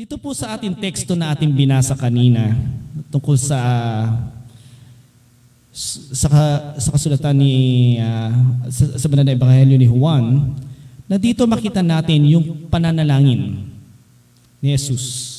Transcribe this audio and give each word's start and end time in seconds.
Dito 0.00 0.16
po 0.16 0.32
sa 0.32 0.56
ating 0.56 0.80
teksto 0.80 1.12
na 1.12 1.28
ating 1.36 1.52
binasa 1.52 1.92
kanina 1.92 2.56
tungkol 3.12 3.36
sa 3.36 3.60
sa, 5.76 6.28
sa 6.72 6.88
kasulatan 6.88 7.36
ni 7.36 7.52
uh, 8.00 8.32
sa, 8.72 8.96
sa 8.96 9.06
banal 9.12 9.28
na 9.28 9.36
ebanghelyo 9.36 9.76
ni 9.76 9.84
Juan 9.84 10.56
na 11.04 11.20
dito 11.20 11.44
makita 11.44 11.84
natin 11.84 12.24
yung 12.32 12.72
pananalangin 12.72 13.68
ni 14.64 14.72
Jesus. 14.72 15.36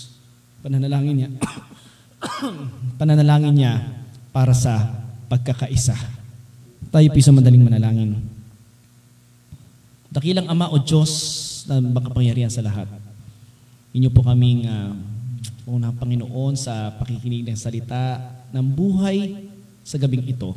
Pananalangin 0.62 1.16
niya. 1.25 1.30
pananalangin 3.02 3.57
niya 3.57 3.82
para 4.30 4.54
sa 4.54 4.93
pagkakaisa. 5.25 5.98
Tayo 6.93 7.09
po 7.09 7.18
sa 7.18 7.34
madaling 7.34 7.66
manalangin. 7.66 8.14
Dakilang 10.14 10.54
Ama 10.54 10.70
o 10.70 10.78
Diyos 10.78 11.09
na 11.66 11.82
makapangyarihan 11.82 12.54
sa 12.54 12.62
lahat. 12.62 13.09
Inyo 13.92 14.08
po 14.08 14.23
kaming 14.23 14.71
uh, 14.71 14.96
unang 15.68 15.92
Panginoon 16.00 16.56
sa 16.56 16.96
pakikinig 16.96 17.43
ng 17.43 17.60
salita 17.60 18.24
ng 18.56 18.64
buhay 18.64 19.52
sa 19.84 20.00
gabing 20.00 20.32
ito. 20.32 20.56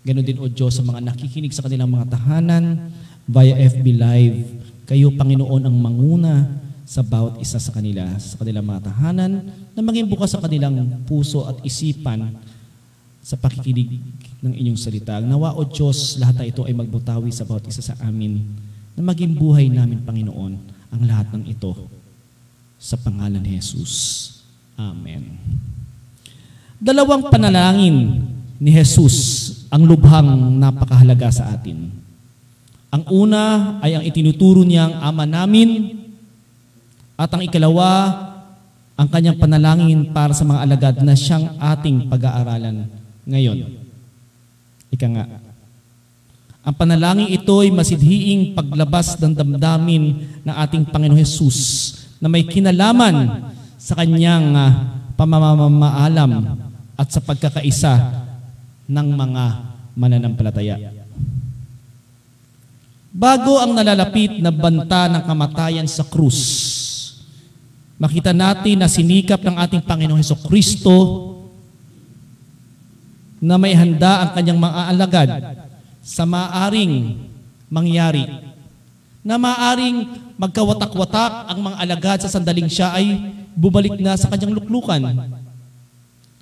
Ganon 0.00 0.24
din 0.24 0.40
o 0.40 0.48
Diyos 0.48 0.72
sa 0.72 0.80
mga 0.80 1.04
nakikinig 1.04 1.52
sa 1.52 1.60
kanilang 1.60 1.92
mga 1.92 2.16
tahanan 2.16 2.88
via 3.28 3.60
FB 3.60 3.86
Live. 4.00 4.38
Kayo 4.88 5.12
Panginoon 5.12 5.68
ang 5.68 5.76
manguna 5.76 6.48
sa 6.88 7.04
bawat 7.04 7.44
isa 7.44 7.60
sa 7.60 7.76
kanila, 7.76 8.08
sa 8.16 8.40
kanilang 8.40 8.64
mga 8.64 8.88
tahanan, 8.88 9.52
na 9.76 9.80
maging 9.84 10.08
bukas 10.08 10.32
sa 10.32 10.40
kanilang 10.40 11.04
puso 11.04 11.44
at 11.44 11.60
isipan 11.60 12.40
sa 13.20 13.36
pakikinig 13.36 14.00
ng 14.40 14.54
inyong 14.56 14.80
salita. 14.80 15.20
Nawa 15.20 15.52
o 15.52 15.68
Diyos, 15.68 16.16
lahat 16.16 16.40
na 16.40 16.48
ito 16.48 16.64
ay 16.64 16.72
magbutawi 16.72 17.28
sa 17.36 17.44
bawat 17.44 17.68
isa 17.68 17.84
sa 17.84 18.00
amin 18.00 18.40
na 18.96 19.04
maging 19.04 19.36
buhay 19.36 19.68
namin, 19.68 20.00
Panginoon, 20.00 20.52
ang 20.88 21.02
lahat 21.04 21.28
ng 21.36 21.52
ito 21.52 22.05
sa 22.76 22.94
pangalan 23.00 23.40
ni 23.40 23.56
Jesus. 23.56 24.22
Amen. 24.76 25.40
Dalawang 26.76 27.32
panalangin 27.32 28.20
ni 28.60 28.70
Jesus 28.72 29.16
ang 29.72 29.88
lubhang 29.88 30.28
napakahalaga 30.60 31.32
sa 31.32 31.52
atin. 31.52 31.88
Ang 32.92 33.04
una 33.10 33.76
ay 33.80 33.96
ang 33.96 34.04
itinuturo 34.04 34.62
niyang 34.62 35.00
Ama 35.00 35.24
namin 35.24 36.00
at 37.16 37.32
ang 37.32 37.42
ikalawa, 37.44 38.12
ang 38.96 39.08
kanyang 39.08 39.40
panalangin 39.40 40.12
para 40.12 40.36
sa 40.36 40.44
mga 40.44 40.60
alagad 40.62 40.94
na 41.00 41.16
siyang 41.16 41.56
ating 41.56 42.08
pag-aaralan 42.12 42.88
ngayon. 43.24 43.72
Ika 44.92 45.06
nga, 45.10 45.24
ang 46.60 46.74
panalangin 46.76 47.32
ito 47.32 47.56
ay 47.64 47.72
masidhiing 47.72 48.52
paglabas 48.52 49.16
ng 49.16 49.32
damdamin 49.32 50.04
ng 50.44 50.54
ating 50.54 50.84
Panginoon 50.92 51.20
Jesus 51.20 51.95
na 52.20 52.28
may 52.30 52.44
kinalaman 52.44 53.48
sa 53.76 53.94
kanyang 53.98 54.56
uh, 54.56 54.70
pamamamaalam 55.16 56.60
at 56.96 57.08
sa 57.12 57.20
pagkakaisa 57.20 58.24
ng 58.88 59.08
mga 59.12 59.44
mananampalataya. 59.96 60.76
Bago 63.16 63.56
ang 63.56 63.72
nalalapit 63.72 64.44
na 64.44 64.52
banta 64.52 65.08
ng 65.08 65.24
kamatayan 65.24 65.88
sa 65.88 66.04
krus, 66.04 66.40
makita 67.96 68.36
natin 68.36 68.84
na 68.84 68.92
sinikap 68.92 69.40
ng 69.40 69.56
ating 69.56 69.80
Panginoong 69.80 70.20
Heso 70.20 70.36
Kristo 70.36 71.32
na 73.40 73.56
may 73.56 73.72
handa 73.72 74.20
ang 74.20 74.30
kanyang 74.36 74.60
mga 74.60 74.80
alagad 74.92 75.30
sa 76.04 76.28
maaring 76.28 77.24
mangyari. 77.72 78.45
Na 79.26 79.34
maaring 79.34 80.06
magkawatak-watak 80.38 81.50
ang 81.50 81.58
mga 81.58 81.76
alagad 81.82 82.18
sa 82.22 82.30
sandaling 82.30 82.70
siya 82.70 82.94
ay 82.94 83.18
bumalik 83.58 83.98
na 83.98 84.14
sa 84.14 84.30
kanyang 84.30 84.54
luklukan. 84.54 85.02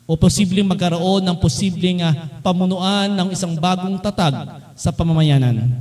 O 0.05 0.21
posibleng 0.21 0.69
magkaroon 0.69 1.25
ng 1.25 1.37
posibleng 1.41 2.05
uh, 2.05 2.13
pamunuan 2.45 3.09
ng 3.09 3.33
isang 3.33 3.57
bagong 3.57 3.97
tatag 4.05 4.37
sa 4.77 4.93
pamamayanan. 4.93 5.81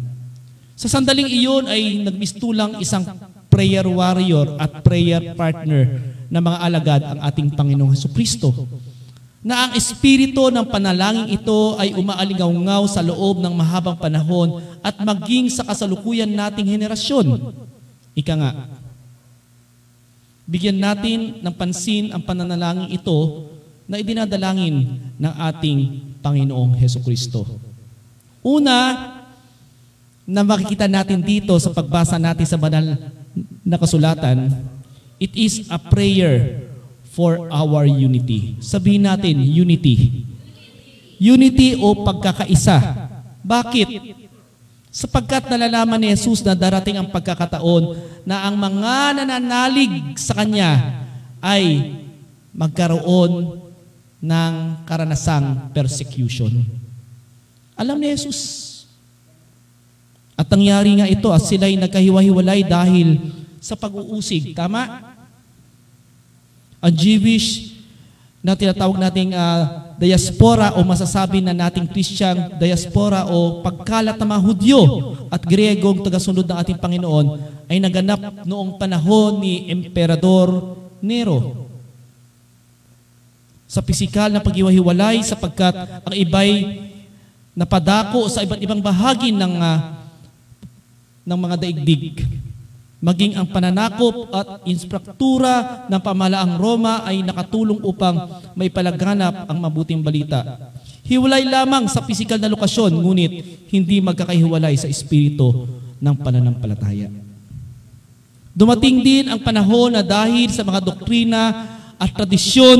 Sa 0.79 0.87
sandaling 0.87 1.27
iyon 1.27 1.67
ay 1.67 2.07
nagmistulang 2.07 2.79
isang 2.79 3.03
prayer 3.51 3.83
warrior 3.83 4.55
at 4.55 4.79
prayer 4.79 5.35
partner 5.35 5.99
na 6.31 6.39
mga 6.39 6.57
alagad 6.63 7.01
ang 7.03 7.19
ating 7.19 7.51
Panginoong 7.51 7.91
Heso 7.91 8.07
Kristo 8.15 8.55
na 9.43 9.67
ang 9.67 9.71
espiritu 9.75 10.47
ng 10.47 10.63
panalangin 10.71 11.27
ito 11.35 11.75
ay 11.75 11.91
umaalingaw 11.99 12.87
sa 12.87 13.03
loob 13.03 13.43
ng 13.43 13.51
mahabang 13.51 13.99
panahon 13.99 14.63
at 14.79 14.95
maging 15.03 15.51
sa 15.51 15.67
kasalukuyan 15.67 16.31
nating 16.31 16.71
henerasyon. 16.71 17.51
Ika 18.15 18.33
nga, 18.39 18.51
bigyan 20.47 20.79
natin 20.79 21.43
ng 21.43 21.53
pansin 21.59 22.15
ang 22.15 22.23
pananalangin 22.23 22.87
ito 22.95 23.51
na 23.83 23.99
idinadalangin 23.99 24.95
ng 25.19 25.33
ating 25.51 25.79
Panginoong 26.23 26.79
Heso 26.79 27.03
Kristo. 27.03 27.43
Una, 28.39 29.11
na 30.23 30.39
makikita 30.39 30.87
natin 30.87 31.19
dito 31.19 31.51
sa 31.59 31.75
pagbasa 31.75 32.15
natin 32.15 32.47
sa 32.47 32.55
banal 32.55 32.95
na 33.59 33.75
kasulatan, 33.75 34.55
it 35.19 35.35
is 35.35 35.67
a 35.67 35.75
prayer 35.75 36.62
for 37.13 37.45
our 37.53 37.85
unity. 37.85 38.57
Sabihin 38.57 39.05
natin, 39.05 39.37
unity. 39.37 40.25
Unity 41.21 41.77
o 41.77 41.93
pagkakaisa. 42.01 42.81
Bakit? 43.45 44.17
Sapagkat 44.89 45.45
nalalaman 45.45 46.01
ni 46.01 46.09
Jesus 46.09 46.41
na 46.41 46.57
darating 46.57 46.97
ang 46.97 47.09
pagkakataon 47.13 47.97
na 48.25 48.49
ang 48.49 48.57
mga 48.57 49.21
nananalig 49.21 50.17
sa 50.17 50.33
Kanya 50.33 51.01
ay 51.37 51.93
magkaroon 52.49 53.61
ng 54.17 54.53
karanasang 54.89 55.69
persecution. 55.69 56.65
Alam 57.77 58.01
ni 58.01 58.09
Jesus. 58.09 58.73
At 60.33 60.49
nangyari 60.49 60.97
nga 60.97 61.05
ito 61.05 61.29
at 61.29 61.45
sila'y 61.45 61.77
nagkahiwa-hiwalay 61.77 62.65
dahil 62.65 63.21
sa 63.61 63.77
pag-uusig. 63.77 64.57
Tama? 64.57 65.12
Ang 66.83 66.91
Jewish 66.91 67.71
na 68.43 68.59
tinatawag 68.59 68.99
nating 68.99 69.31
uh, 69.31 69.95
diaspora 69.95 70.75
o 70.75 70.83
masasabi 70.83 71.39
na 71.39 71.55
nating 71.55 71.87
Christian 71.87 72.59
diaspora 72.59 73.23
o 73.31 73.63
pagkalat 73.63 74.19
ng 74.19 74.27
mga 74.27 74.43
Hudyo 74.43 74.81
at 75.31 75.47
Griegong 75.47 76.03
tagasunod 76.03 76.43
ng 76.43 76.57
ating 76.59 76.75
Panginoon 76.75 77.39
ay 77.71 77.79
naganap 77.79 78.43
noong 78.43 78.75
panahon 78.75 79.39
ni 79.39 79.71
Emperador 79.71 80.75
Nero. 80.99 81.63
Sa 83.63 83.79
pisikal 83.79 84.27
na 84.27 84.43
paghiwa-hiwalay 84.43 85.23
sapagkat 85.23 86.03
ang 86.03 86.11
iba'y 86.13 86.83
napadako 87.55 88.27
sa 88.27 88.43
iba't 88.43 88.59
ibang 88.59 88.83
bahagi 88.83 89.31
ng, 89.31 89.53
uh, 89.55 89.79
ng 91.23 91.39
mga 91.39 91.55
daigdig 91.63 92.42
maging 93.03 93.35
ang 93.35 93.43
pananakop 93.51 94.31
at 94.31 94.63
instruktura 94.63 95.83
ng 95.91 95.99
pamalaang 95.99 96.55
Roma 96.55 97.03
ay 97.03 97.19
nakatulong 97.19 97.83
upang 97.83 98.15
may 98.55 98.71
palaganap 98.71 99.43
ang 99.51 99.59
mabuting 99.59 99.99
balita. 99.99 100.71
Hiwalay 101.03 101.43
lamang 101.43 101.91
sa 101.91 101.99
pisikal 101.99 102.39
na 102.39 102.47
lokasyon, 102.47 102.95
ngunit 102.95 103.31
hindi 103.75 103.99
magkakahiwalay 103.99 104.79
sa 104.79 104.87
espiritu 104.87 105.67
ng 105.99 106.15
pananampalataya. 106.15 107.11
Dumating 108.55 109.03
din 109.03 109.27
ang 109.27 109.43
panahon 109.43 109.91
na 109.91 109.99
dahil 109.99 110.47
sa 110.47 110.63
mga 110.63 110.79
doktrina 110.79 111.41
at 111.99 112.07
tradisyon 112.15 112.79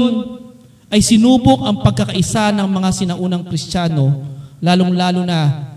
ay 0.88 1.04
sinubok 1.04 1.68
ang 1.68 1.84
pagkakaisa 1.84 2.56
ng 2.56 2.68
mga 2.72 2.90
sinaunang 2.96 3.44
Kristiyano, 3.44 4.24
lalong-lalo 4.64 5.28
na 5.28 5.68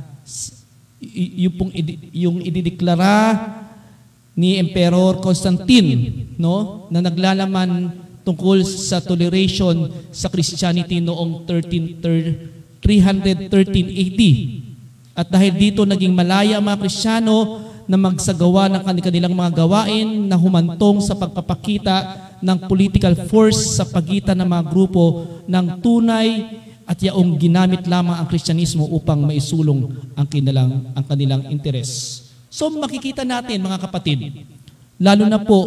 yung, 1.02 1.54
pong, 1.58 1.72
yung 2.14 2.38
idideklara 2.46 3.55
ni 4.36 4.60
Emperor 4.60 5.16
Constantine 5.24 6.28
no 6.36 6.86
na 6.92 7.00
naglalaman 7.00 7.88
tungkol 8.20 8.60
sa 8.66 9.00
toleration 9.00 9.88
sa 10.12 10.28
Christianity 10.28 11.00
noong 11.00 11.48
13, 11.48 12.02
313 12.84 14.02
AD. 14.02 14.22
At 15.16 15.32
dahil 15.32 15.56
dito 15.56 15.88
naging 15.88 16.12
malaya 16.12 16.60
ang 16.60 16.66
mga 16.68 16.84
Kristiyano 16.84 17.64
na 17.86 17.94
magsagawa 17.94 18.66
ng 18.68 18.82
kanilang 18.98 19.32
mga 19.32 19.62
gawain 19.62 20.26
na 20.26 20.34
humantong 20.34 20.98
sa 21.00 21.14
pagpapakita 21.14 22.28
ng 22.42 22.66
political 22.66 23.14
force 23.30 23.78
sa 23.78 23.86
pagitan 23.86 24.36
ng 24.42 24.48
mga 24.50 24.64
grupo 24.74 25.24
ng 25.46 25.80
tunay 25.80 26.60
at 26.82 26.98
yaong 26.98 27.38
ginamit 27.38 27.86
lamang 27.86 28.18
ang 28.18 28.26
Kristyanismo 28.26 28.90
upang 28.90 29.22
maisulong 29.22 29.94
ang 30.18 30.26
kanilang, 30.26 30.90
ang 30.98 31.04
kanilang 31.06 31.42
interes. 31.46 32.25
So 32.50 32.70
makikita 32.72 33.26
natin 33.26 33.62
mga 33.62 33.78
kapatid, 33.88 34.46
lalo 34.96 35.24
na 35.26 35.40
po 35.40 35.60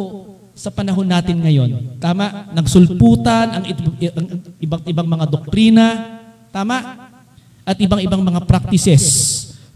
sa 0.60 0.68
panahon 0.68 1.08
natin 1.08 1.40
ngayon, 1.40 2.00
tama, 2.04 2.52
nagsulputan 2.52 3.48
ang, 3.56 3.64
ang 3.64 4.26
ibang 4.60 4.82
ibang 4.84 5.08
mga 5.08 5.26
doktrina, 5.32 5.86
tama, 6.52 7.08
at 7.64 7.78
ibang-ibang 7.80 8.20
mga 8.20 8.44
practices. 8.44 9.06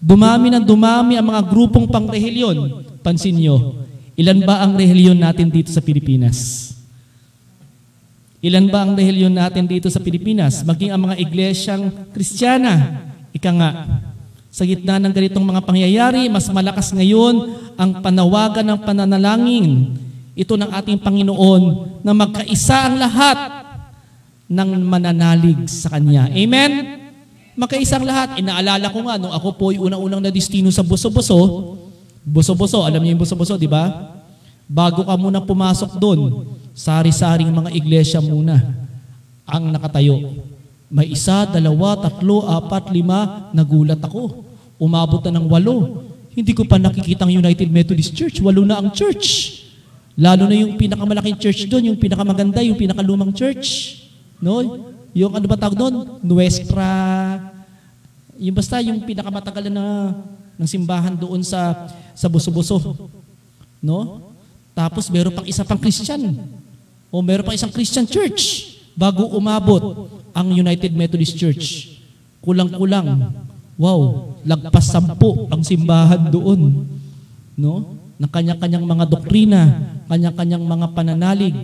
Dumami 0.03 0.51
ng 0.51 0.65
dumami 0.65 1.15
ang 1.15 1.29
mga 1.29 1.45
grupong 1.47 1.87
pangrehilyon. 1.87 2.83
Pansin 2.99 3.39
nyo, 3.39 3.85
ilan 4.19 4.43
ba 4.43 4.65
ang 4.65 4.75
rehilyon 4.75 5.15
natin 5.15 5.47
dito 5.47 5.71
sa 5.71 5.79
Pilipinas? 5.79 6.73
Ilan 8.43 8.67
ba 8.67 8.83
ang 8.83 8.91
dahil 8.91 9.23
yun 9.23 9.31
natin 9.31 9.63
dito 9.63 9.87
sa 9.87 10.03
Pilipinas? 10.03 10.67
Maging 10.67 10.91
ang 10.91 11.07
mga 11.07 11.15
iglesyang 11.15 12.11
kristyana. 12.11 13.07
Ika 13.31 13.51
nga, 13.55 13.69
sa 14.53 14.69
gitna 14.69 15.01
ng 15.01 15.09
ganitong 15.09 15.41
mga 15.41 15.65
pangyayari, 15.65 16.29
mas 16.29 16.45
malakas 16.53 16.93
ngayon 16.93 17.57
ang 17.73 18.05
panawagan 18.05 18.61
ng 18.61 18.79
pananalangin. 18.85 19.97
Ito 20.37 20.53
ng 20.61 20.69
ating 20.69 21.01
Panginoon 21.01 21.61
na 22.05 22.13
magkaisa 22.13 22.85
ang 22.85 23.01
lahat 23.01 23.37
ng 24.45 24.69
mananalig 24.85 25.57
sa 25.65 25.89
Kanya. 25.89 26.29
Amen? 26.29 27.01
Magkaisang 27.57 28.05
lahat. 28.05 28.37
Inaalala 28.37 28.93
ko 28.93 29.01
nga, 29.09 29.17
nung 29.17 29.33
ako 29.33 29.49
po 29.57 29.65
yung 29.73 29.89
unang-unang 29.89 30.21
na 30.21 30.29
destino 30.29 30.69
sa 30.69 30.85
Buso-Buso, 30.85 31.73
Buso-Buso, 32.21 32.85
alam 32.85 33.01
niyo 33.01 33.17
yung 33.17 33.21
Buso-Buso, 33.25 33.57
di 33.57 33.65
ba? 33.65 34.13
Bago 34.69 35.01
ka 35.01 35.17
muna 35.17 35.41
pumasok 35.41 35.97
doon, 35.97 36.45
sari-saring 36.77 37.49
mga 37.49 37.73
iglesia 37.73 38.21
muna 38.21 38.61
ang 39.49 39.73
nakatayo. 39.73 40.45
May 40.93 41.09
isa, 41.09 41.49
dalawa, 41.49 41.97
tatlo, 41.97 42.45
apat, 42.45 42.93
lima, 42.93 43.49
nagulat 43.49 43.97
ako. 43.97 44.42
Umabot 44.81 45.21
na 45.23 45.37
ng 45.39 45.45
walo. 45.47 46.05
Hindi 46.33 46.51
ko 46.57 46.65
pa 46.65 46.81
nakikita 46.81 47.23
ang 47.25 47.33
United 47.33 47.69
Methodist 47.69 48.11
Church. 48.17 48.41
Walo 48.41 48.65
na 48.65 48.81
ang 48.81 48.89
church. 48.89 49.59
Lalo 50.13 50.45
na 50.45 50.53
yung 50.53 50.77
pinakamalaking 50.77 51.37
church 51.41 51.65
doon, 51.65 51.93
yung 51.93 51.97
pinakamaganda, 51.97 52.61
yung 52.61 52.77
pinakalumang 52.77 53.33
church. 53.33 53.97
No? 54.37 54.61
Yung 55.13 55.33
ano 55.33 55.45
ba 55.45 55.57
tawag 55.57 55.77
doon? 55.77 56.21
Nuestra. 56.21 56.85
Yung 58.37 58.53
basta 58.53 58.81
yung 58.81 59.01
pinakamatagal 59.01 59.69
na 59.69 60.13
ng 60.57 60.69
simbahan 60.69 61.13
doon 61.17 61.41
sa 61.41 61.89
sa 62.13 62.29
Buso-Buso. 62.29 63.09
No? 63.81 64.29
Tapos 64.73 65.09
meron 65.09 65.33
pang 65.33 65.45
isa 65.45 65.65
pang 65.65 65.77
Christian. 65.77 66.33
O 67.13 67.21
meron 67.21 67.45
pang 67.45 67.53
isang 67.53 67.69
Christian 67.69 68.09
church 68.09 68.73
bago 68.97 69.29
umabot 69.37 70.09
ang 70.33 70.49
United 70.49 70.93
Methodist 70.97 71.37
Church. 71.37 71.93
Kulang-kulang. 72.41 73.33
Wow, 73.77 74.32
lagpas 74.43 74.85
sampu 74.87 75.47
ang 75.49 75.63
simbahan 75.63 76.29
doon. 76.29 76.87
No? 77.55 77.97
Ng 78.19 78.31
kanya-kanyang 78.31 78.85
mga 78.85 79.05
doktrina, 79.09 79.61
kanya-kanyang 80.07 80.63
mga 80.63 80.87
pananalig, 80.93 81.55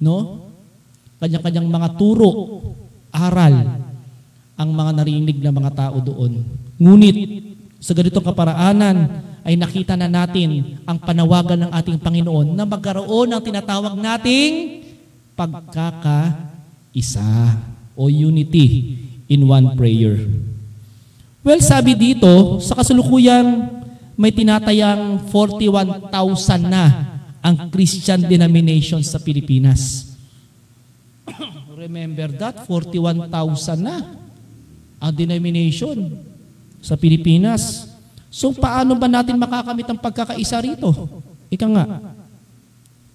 no? 0.00 0.48
Kanya-kanyang 1.20 1.68
mga 1.68 1.88
turo, 1.96 2.60
aral 3.12 3.86
ang 4.56 4.70
mga 4.72 4.92
narinig 4.96 5.36
ng 5.40 5.54
mga 5.54 5.70
tao 5.76 6.00
doon. 6.00 6.44
Ngunit 6.80 7.16
sa 7.80 7.92
ganitong 7.92 8.24
kaparaanan 8.24 9.24
ay 9.46 9.54
nakita 9.54 9.94
na 9.94 10.08
natin 10.10 10.80
ang 10.88 10.98
panawagan 10.98 11.68
ng 11.68 11.70
ating 11.70 12.02
Panginoon 12.02 12.56
na 12.56 12.66
magkaroon 12.66 13.30
ng 13.30 13.42
tinatawag 13.44 13.94
nating 13.94 14.82
pagkakaisa 15.38 17.22
o 17.94 18.08
unity 18.10 18.96
in 19.28 19.44
one 19.46 19.76
prayer. 19.78 20.18
Well, 21.46 21.62
sabi 21.62 21.94
dito, 21.94 22.58
sa 22.58 22.74
kasalukuyan 22.74 23.70
may 24.18 24.34
tinatayang 24.34 25.30
41,000 25.30 26.10
na 26.66 26.84
ang 27.38 27.70
Christian 27.70 28.26
denominations 28.26 29.14
sa 29.14 29.22
Pilipinas. 29.22 30.10
Remember 31.78 32.34
that? 32.34 32.66
41,000 32.66 33.78
na 33.78 34.02
ang 34.98 35.12
denomination 35.14 36.18
sa 36.82 36.98
Pilipinas. 36.98 37.94
So 38.26 38.50
paano 38.50 38.98
ba 38.98 39.06
natin 39.06 39.38
makakamit 39.38 39.86
ang 39.86 40.02
pagkakaisa 40.02 40.58
rito? 40.58 40.90
Ika 41.46 41.66
nga. 41.70 41.86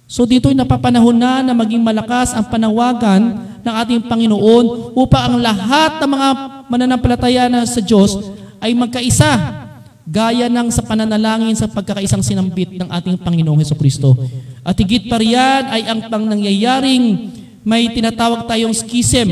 So 0.07 0.23
dito'y 0.23 0.55
napapanahon 0.55 1.19
na 1.19 1.43
na 1.43 1.51
maging 1.51 1.83
malakas 1.83 2.31
ang 2.31 2.47
panawagan 2.47 3.43
ng 3.59 3.73
ating 3.75 4.07
Panginoon 4.07 4.95
upang 4.95 5.23
ang 5.27 5.35
lahat 5.35 5.99
ng 5.99 6.11
mga 6.15 6.29
mananampalataya 6.71 7.51
na 7.51 7.67
sa 7.67 7.83
Diyos 7.83 8.15
ay 8.63 8.71
magkaisa 8.71 9.59
gaya 10.07 10.47
ng 10.47 10.71
sa 10.71 10.81
pananalangin 10.81 11.53
sa 11.53 11.67
pagkakaisang 11.67 12.23
sinambit 12.23 12.79
ng 12.79 12.87
ating 12.87 13.19
Panginoong 13.19 13.59
Heso 13.59 13.75
Kristo. 13.75 14.15
At 14.63 14.79
higit 14.79 15.11
pa 15.11 15.19
riyan 15.19 15.63
ay 15.67 15.81
ang 15.87 15.99
pang 16.07 16.23
nangyayaring 16.23 17.31
may 17.61 17.91
tinatawag 17.93 18.49
tayong 18.49 18.73
schism 18.73 19.29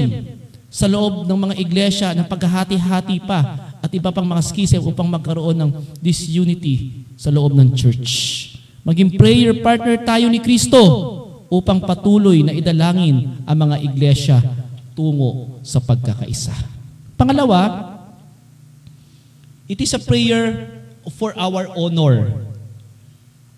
sa 0.69 0.85
loob 0.85 1.25
ng 1.25 1.39
mga 1.49 1.55
iglesia 1.57 2.07
ng 2.13 2.29
paghahati-hati 2.29 3.17
pa 3.25 3.73
at 3.81 3.89
iba 3.89 4.13
pang 4.13 4.27
mga 4.27 4.43
schism 4.45 4.85
upang 4.85 5.09
magkaroon 5.09 5.57
ng 5.57 5.71
disunity 5.97 7.07
sa 7.17 7.33
loob 7.33 7.57
ng 7.57 7.73
church. 7.73 8.09
Maging 8.85 9.17
prayer 9.17 9.51
partner 9.59 9.97
tayo 10.05 10.29
ni 10.29 10.37
Kristo 10.37 10.79
upang 11.49 11.81
patuloy 11.81 12.45
na 12.45 12.53
idalangin 12.53 13.41
ang 13.43 13.57
mga 13.57 13.75
iglesia 13.81 14.37
tungo 14.93 15.59
sa 15.65 15.81
pagkakaisa. 15.81 16.78
Pangalawa, 17.19 17.99
it 19.67 19.75
is 19.83 19.91
a 19.91 19.99
prayer 19.99 20.71
for 21.19 21.35
our 21.35 21.67
honor. 21.75 22.31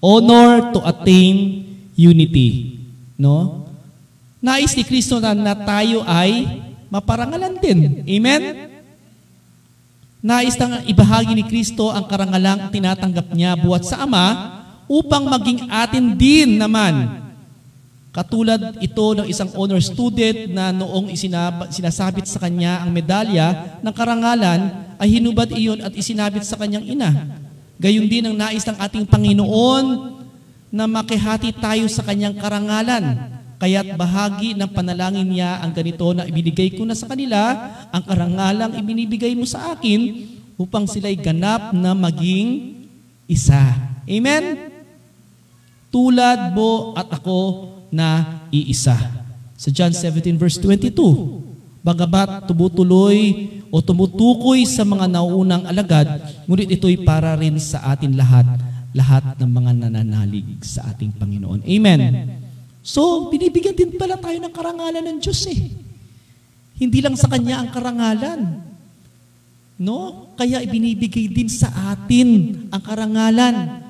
Honor 0.01 0.73
to 0.73 0.81
attain 0.81 1.61
unity. 1.93 2.81
No? 3.21 3.69
Nais 4.41 4.73
ni 4.73 4.81
Kristo 4.81 5.21
na, 5.21 5.37
na 5.37 5.53
tayo 5.53 6.01
ay 6.09 6.65
maparangalan 6.89 7.61
din. 7.61 8.01
Amen? 8.01 8.41
Nais 10.25 10.57
nang 10.57 10.81
ibahagi 10.89 11.37
ni 11.37 11.45
Kristo 11.45 11.93
ang 11.93 12.09
karangalang 12.09 12.73
tinatanggap 12.73 13.29
niya 13.29 13.53
buhat 13.53 13.85
sa 13.85 14.01
Ama 14.01 14.57
upang 14.89 15.29
maging 15.29 15.69
atin 15.69 16.17
din 16.17 16.57
naman. 16.57 17.20
Katulad 18.11 18.75
ito 18.83 19.07
ng 19.15 19.27
isang 19.27 19.47
honor 19.55 19.79
student 19.79 20.51
na 20.51 20.75
noong 20.75 21.07
isinab- 21.15 21.71
sinasabit 21.71 22.27
sa 22.27 22.43
kanya 22.43 22.83
ang 22.83 22.91
medalya 22.91 23.79
ng 23.79 23.93
karangalan 23.95 24.67
ay 24.99 25.07
hinubad 25.15 25.47
iyon 25.47 25.79
at 25.79 25.95
isinabit 25.95 26.43
sa 26.43 26.59
kanyang 26.59 26.83
ina. 26.83 27.39
Gayon 27.79 28.11
din 28.11 28.27
ang 28.27 28.35
nais 28.35 28.67
ng 28.67 28.77
ating 28.77 29.07
Panginoon 29.07 29.85
na 30.69 30.85
makihati 30.91 31.55
tayo 31.55 31.87
sa 31.87 32.03
kanyang 32.03 32.35
karangalan 32.35 33.31
Kaya't 33.61 33.93
bahagi 33.93 34.57
ng 34.57 34.73
panalangin 34.73 35.37
niya 35.37 35.61
ang 35.61 35.69
ganito 35.69 36.17
na 36.17 36.25
ibinigay 36.25 36.73
ko 36.73 36.81
na 36.81 36.97
sa 36.97 37.05
kanila, 37.05 37.69
ang 37.93 38.01
karangalang 38.01 38.73
ibinibigay 38.73 39.37
mo 39.37 39.45
sa 39.45 39.77
akin 39.77 40.25
upang 40.57 40.89
sila'y 40.89 41.13
ganap 41.13 41.69
na 41.69 41.93
maging 41.93 42.81
isa. 43.29 43.61
Amen? 44.09 44.73
Tulad 45.93 46.57
mo 46.57 46.97
at 46.97 47.05
ako 47.13 47.69
na 47.93 48.41
iisa. 48.49 48.97
Sa 49.59 49.69
John 49.69 49.93
17 49.93 50.39
verse 50.39 50.57
22, 50.57 51.51
Bagabat 51.81 52.45
tumutuloy 52.45 53.49
o 53.73 53.81
tumutukoy 53.81 54.69
sa 54.69 54.85
mga 54.85 55.09
nauunang 55.09 55.65
alagad, 55.65 56.05
ngunit 56.45 56.69
ito'y 56.77 57.01
para 57.01 57.33
rin 57.33 57.57
sa 57.57 57.81
atin 57.89 58.13
lahat, 58.13 58.45
lahat 58.93 59.33
ng 59.41 59.49
mga 59.49 59.71
nananalig 59.81 60.45
sa 60.61 60.93
ating 60.93 61.09
Panginoon. 61.17 61.65
Amen. 61.65 62.01
So, 62.85 63.33
binibigyan 63.33 63.73
din 63.73 63.97
pala 63.97 64.13
tayo 64.21 64.37
ng 64.37 64.53
karangalan 64.53 65.01
ng 65.01 65.17
Diyos 65.25 65.41
eh. 65.49 65.73
Hindi 66.77 67.01
lang 67.01 67.17
sa 67.17 67.29
Kanya 67.29 67.65
ang 67.65 67.73
karangalan. 67.73 68.61
No? 69.81 70.29
Kaya 70.37 70.61
ibinibigay 70.61 71.33
din 71.33 71.49
sa 71.49 71.97
atin 71.97 72.61
ang 72.69 72.81
karangalan. 72.85 73.81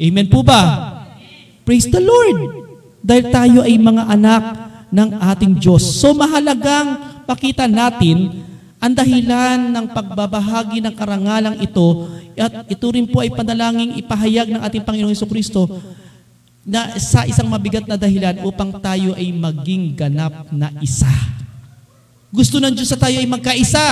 Amen 0.00 0.28
po 0.32 0.40
ba? 0.40 0.60
Praise 1.68 1.88
the 1.92 2.00
Lord! 2.00 2.64
Dahil 3.06 3.24
tayo 3.30 3.58
ay 3.62 3.78
mga 3.78 4.02
anak 4.10 4.42
ng 4.90 5.08
ating 5.14 5.52
Diyos. 5.62 5.82
So 6.02 6.10
mahalagang 6.10 7.22
pakita 7.22 7.70
natin 7.70 8.42
ang 8.82 8.92
dahilan 8.92 9.70
ng 9.70 9.86
pagbabahagi 9.94 10.82
ng 10.82 10.94
karangalang 10.94 11.56
ito 11.62 12.10
at 12.34 12.66
ito 12.66 12.86
rin 12.90 13.06
po 13.06 13.22
ay 13.22 13.30
panalangin 13.30 13.94
ipahayag 13.96 14.50
ng 14.52 14.60
ating 14.60 14.82
Panginoong 14.82 15.16
Kristo 15.30 15.70
na 16.66 16.98
sa 16.98 17.22
isang 17.22 17.46
mabigat 17.46 17.86
na 17.86 17.94
dahilan 17.94 18.42
upang 18.42 18.74
tayo 18.82 19.14
ay 19.14 19.30
maging 19.30 19.94
ganap 19.94 20.50
na 20.50 20.74
isa. 20.82 21.08
Gusto 22.34 22.58
ng 22.58 22.74
Diyos 22.74 22.90
sa 22.90 22.98
tayo 22.98 23.22
ay 23.22 23.24
magkaisa. 23.30 23.86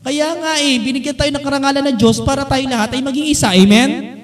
Kaya 0.00 0.28
nga 0.40 0.56
eh, 0.56 0.80
binigyan 0.80 1.12
tayo 1.12 1.28
ng 1.28 1.44
karangalan 1.44 1.84
ng 1.92 1.96
Diyos 2.00 2.24
para 2.24 2.48
tayo 2.48 2.64
lahat 2.64 2.96
ay 2.96 3.04
maging 3.04 3.28
isa. 3.28 3.52
Amen? 3.52 4.18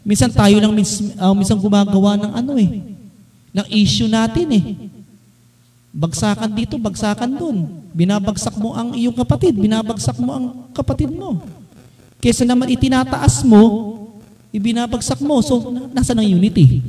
Minsan 0.00 0.32
tayo 0.32 0.56
lang 0.56 0.72
uh, 0.72 1.34
minsan 1.36 1.60
gumagawa 1.60 2.16
ng 2.16 2.32
ano 2.32 2.56
eh, 2.56 2.89
ng 3.50 3.66
issue 3.70 4.10
natin 4.10 4.46
eh. 4.54 4.64
Bagsakan 5.90 6.50
dito, 6.54 6.78
bagsakan 6.78 7.30
doon. 7.34 7.82
Binabagsak 7.90 8.54
mo 8.54 8.78
ang 8.78 8.94
iyong 8.94 9.14
kapatid, 9.14 9.58
binabagsak 9.58 10.14
mo 10.22 10.30
ang 10.30 10.44
kapatid 10.70 11.10
mo. 11.10 11.42
Kesa 12.22 12.46
naman 12.46 12.70
itinataas 12.70 13.42
mo 13.42 13.96
ibinabagsak 14.50 15.18
mo. 15.22 15.38
So, 15.42 15.70
nasa 15.94 16.14
ng 16.14 16.26
unity? 16.26 16.82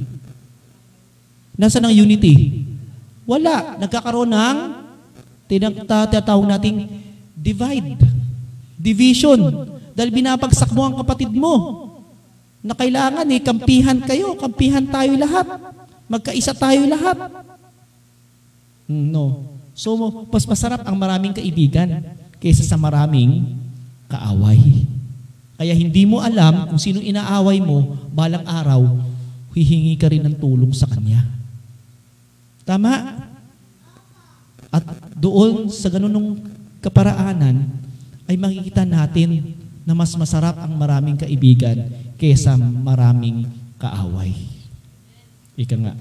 Nasa 1.57 1.77
ng 1.77 1.93
unity? 1.93 2.65
Wala. 3.25 3.77
Nagkakaroon 3.77 4.29
ng 4.33 4.57
tinatawag 5.45 6.45
nating 6.57 6.89
divide. 7.37 8.01
Division. 8.81 9.69
Dahil 9.93 10.09
binabagsak 10.09 10.73
mo 10.73 10.89
ang 10.89 10.95
kapatid 10.97 11.29
mo. 11.29 11.87
Na 12.61 12.77
kailangan 12.77 13.25
eh, 13.29 13.41
kampihan 13.41 13.97
kayo, 14.05 14.37
kampihan 14.37 14.85
tayo 14.85 15.13
lahat. 15.17 15.47
Magkaisa 16.11 16.51
tayo 16.51 16.83
lahat. 16.91 17.15
No. 18.91 19.47
So, 19.71 19.95
mas 20.27 20.43
masarap 20.43 20.83
ang 20.83 20.99
maraming 20.99 21.31
kaibigan 21.31 22.03
kaysa 22.43 22.67
sa 22.67 22.75
maraming 22.75 23.55
kaaway. 24.11 24.59
Kaya 25.55 25.71
hindi 25.71 26.03
mo 26.03 26.19
alam 26.19 26.67
kung 26.67 26.81
sino 26.81 26.99
inaaway 26.99 27.63
mo, 27.63 27.95
balang 28.11 28.43
araw, 28.43 28.83
hihingi 29.55 29.95
ka 29.95 30.11
rin 30.11 30.27
ng 30.27 30.35
tulong 30.35 30.75
sa 30.75 30.89
kanya. 30.91 31.23
Tama? 32.67 33.23
At 34.67 34.83
doon 35.15 35.71
sa 35.71 35.87
ganunong 35.87 36.43
kaparaanan, 36.83 37.71
ay 38.27 38.35
makikita 38.35 38.83
natin 38.83 39.55
na 39.87 39.95
mas 39.95 40.11
masarap 40.15 40.59
ang 40.59 40.75
maraming 40.75 41.15
kaibigan 41.15 41.87
kaysa 42.19 42.59
maraming 42.59 43.47
kaaway. 43.79 44.60
Ika 45.57 45.75
nga. 45.75 45.93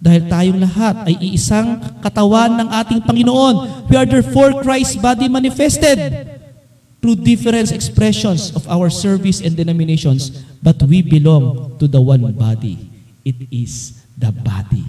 Dahil 0.00 0.22
tayong 0.32 0.60
lahat 0.64 0.96
ay 1.12 1.14
iisang 1.20 1.76
katawan 2.00 2.56
ng 2.56 2.68
ating 2.72 3.00
Panginoon. 3.04 3.84
We 3.92 4.00
are 4.00 4.08
therefore 4.08 4.64
Christ's 4.64 4.96
body 4.96 5.28
manifested 5.28 6.00
through 7.00 7.20
different 7.20 7.68
expressions 7.72 8.52
of 8.56 8.64
our 8.68 8.88
service 8.88 9.44
and 9.44 9.52
denominations, 9.56 10.40
but 10.64 10.80
we 10.84 11.04
belong 11.04 11.76
to 11.76 11.84
the 11.84 12.00
one 12.00 12.24
body. 12.32 12.80
It 13.24 13.44
is 13.52 14.00
the 14.16 14.32
body 14.32 14.84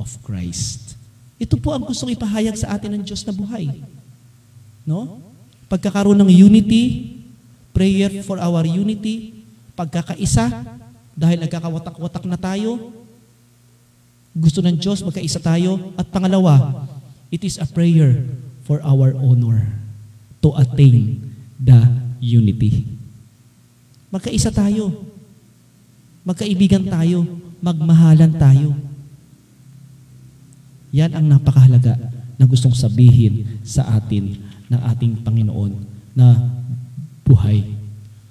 of 0.00 0.08
Christ. 0.24 0.96
Ito 1.36 1.60
po 1.60 1.76
ang 1.76 1.84
gustong 1.84 2.16
ipahayag 2.16 2.56
sa 2.56 2.76
atin 2.76 2.96
ng 2.96 3.02
Diyos 3.04 3.24
na 3.28 3.32
buhay. 3.36 3.68
No? 4.88 5.20
Pagkakaroon 5.68 6.16
ng 6.16 6.32
unity, 6.32 7.16
prayer 7.76 8.24
for 8.24 8.40
our 8.40 8.64
unity, 8.64 9.44
pagkakaisa, 9.76 10.64
dahil 11.12 11.44
nagkakawatak-watak 11.44 12.24
na 12.24 12.40
tayo, 12.40 12.95
gusto 14.36 14.60
ng 14.60 14.76
Diyos 14.76 15.00
magkaisa 15.00 15.40
tayo. 15.40 15.96
At 15.96 16.12
pangalawa, 16.12 16.84
it 17.32 17.40
is 17.40 17.56
a 17.56 17.64
prayer 17.64 18.20
for 18.68 18.84
our 18.84 19.16
honor 19.16 19.64
to 20.44 20.52
attain 20.60 21.24
the 21.56 21.80
unity. 22.20 22.84
Magkaisa 24.12 24.52
tayo. 24.52 24.92
Magkaibigan 26.28 26.84
tayo. 26.84 27.24
Magmahalan 27.64 28.36
tayo. 28.36 28.76
Yan 30.92 31.16
ang 31.16 31.26
napakahalaga 31.26 31.96
na 32.36 32.44
gustong 32.44 32.76
sabihin 32.76 33.64
sa 33.64 33.96
atin 33.96 34.36
ng 34.68 34.80
ating 34.92 35.12
Panginoon 35.24 35.72
na 36.12 36.36
buhay. 37.24 37.64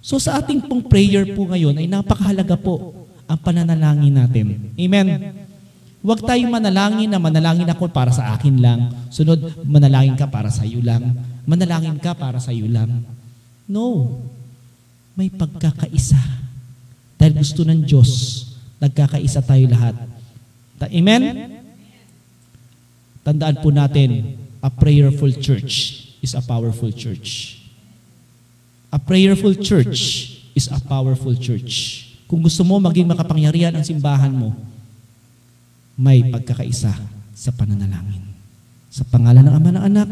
So 0.05 0.21
sa 0.21 0.37
ating 0.37 0.69
pong 0.69 0.85
prayer 0.85 1.25
po 1.33 1.49
ngayon 1.49 1.81
ay 1.81 1.89
napakahalaga 1.89 2.53
po 2.53 2.93
ang 3.25 3.41
pananalangin 3.41 4.13
natin. 4.13 4.45
Amen. 4.77 5.44
Huwag 6.05 6.21
tayong 6.21 6.53
manalangin 6.53 7.09
na 7.09 7.17
manalangin 7.17 7.65
ako 7.65 7.89
para 7.89 8.13
sa 8.13 8.37
akin 8.37 8.61
lang. 8.61 8.93
Sunod, 9.09 9.65
manalangin 9.65 10.13
ka 10.13 10.29
para 10.29 10.53
sa 10.53 10.61
iyo 10.61 10.77
lang. 10.85 11.01
Manalangin 11.49 11.97
ka 11.97 12.13
para 12.13 12.37
sa 12.37 12.53
iyo 12.53 12.69
lang. 12.69 13.01
No. 13.65 14.21
May 15.17 15.33
pagkakaisa. 15.33 16.21
Dahil 17.17 17.41
gusto 17.41 17.65
ng 17.65 17.81
Diyos, 17.81 18.11
nagkakaisa 18.77 19.41
tayo 19.41 19.65
lahat. 19.65 19.97
Amen? 20.93 21.21
Tandaan 23.25 23.57
po 23.65 23.73
natin, 23.73 24.37
a 24.61 24.69
prayerful 24.69 25.33
church 25.41 26.05
is 26.21 26.37
a 26.37 26.43
powerful 26.45 26.93
church. 26.93 27.57
A 28.93 29.01
prayerful 29.01 29.57
church 29.57 30.37
is 30.53 30.69
a 30.69 30.77
powerful 30.77 31.33
church. 31.33 32.05
Kung 32.29 32.45
gusto 32.45 32.61
mo 32.61 32.77
maging 32.77 33.09
makapangyarihan 33.09 33.73
ang 33.73 33.81
simbahan 33.81 34.29
mo, 34.29 34.53
may 35.95 36.27
pagkakaisa 36.27 36.91
sa 37.35 37.51
pananalangin. 37.55 38.23
Sa 38.91 39.03
pangalan 39.07 39.43
ng 39.47 39.55
Ama 39.55 39.69
ng 39.75 39.83
Anak 39.83 40.09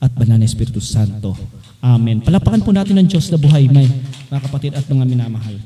at 0.00 0.12
Banal 0.14 0.38
na 0.38 0.46
Espiritu 0.46 0.78
Santo. 0.78 1.34
Amen. 1.82 2.22
Palapakan 2.22 2.62
po 2.62 2.70
natin 2.70 2.98
ng 3.00 3.08
Diyos 3.10 3.30
na 3.32 3.38
buhay, 3.40 3.66
may 3.66 3.88
mga 4.30 4.40
kapatid 4.46 4.72
at 4.78 4.86
mga 4.86 5.04
minamahal. 5.06 5.56